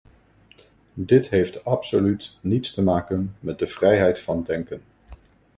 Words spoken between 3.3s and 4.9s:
met de vrijheid van denken.